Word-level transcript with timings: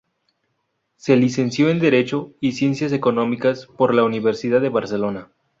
Se 0.95 1.15
licenció 1.15 1.69
en 1.69 1.77
Derecho 1.79 2.31
y 2.39 2.53
Ciencias 2.53 2.91
Económicas 2.91 3.67
por 3.67 3.93
la 3.93 4.03
Universidad 4.03 4.59
de 4.59 4.69
Barcelona. 4.69 5.31